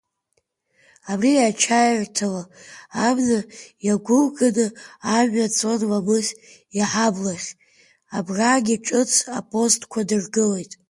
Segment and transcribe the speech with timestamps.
[1.11, 2.43] Абри ачаирҭала
[3.07, 3.39] абна
[3.85, 4.67] иагәылганы
[5.17, 6.27] амҩа цон Ламыс
[6.77, 7.49] иҳаблахь,
[8.17, 10.71] абраагьы ҿыц апостқәа дыргылеит.